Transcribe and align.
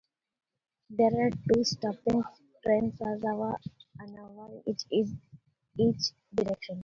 There 0.89 1.27
are 1.27 1.29
two 1.29 1.63
stopping 1.63 2.23
trains 2.65 2.99
an 3.01 3.21
hour 3.23 3.59
an 3.99 4.17
hour 4.17 4.63
in 4.65 4.75
each 5.75 6.11
direction. 6.33 6.79